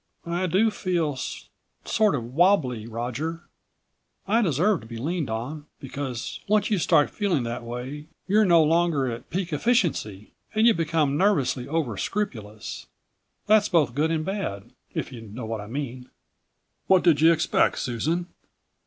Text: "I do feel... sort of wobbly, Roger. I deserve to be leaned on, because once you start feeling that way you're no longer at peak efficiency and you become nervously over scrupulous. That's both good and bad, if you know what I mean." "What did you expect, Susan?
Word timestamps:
"I 0.25 0.47
do 0.47 0.71
feel... 0.71 1.15
sort 1.85 2.15
of 2.15 2.33
wobbly, 2.33 2.87
Roger. 2.87 3.43
I 4.27 4.41
deserve 4.41 4.81
to 4.81 4.87
be 4.87 4.97
leaned 4.97 5.29
on, 5.29 5.67
because 5.79 6.39
once 6.47 6.71
you 6.71 6.79
start 6.79 7.11
feeling 7.11 7.43
that 7.43 7.63
way 7.63 8.07
you're 8.27 8.43
no 8.43 8.63
longer 8.63 9.05
at 9.11 9.29
peak 9.29 9.53
efficiency 9.53 10.31
and 10.55 10.65
you 10.65 10.73
become 10.73 11.17
nervously 11.17 11.67
over 11.67 11.97
scrupulous. 11.97 12.87
That's 13.45 13.69
both 13.69 13.93
good 13.93 14.09
and 14.09 14.25
bad, 14.25 14.71
if 14.91 15.11
you 15.11 15.21
know 15.21 15.45
what 15.45 15.61
I 15.61 15.67
mean." 15.67 16.09
"What 16.87 17.03
did 17.03 17.21
you 17.21 17.31
expect, 17.31 17.77
Susan? 17.77 18.25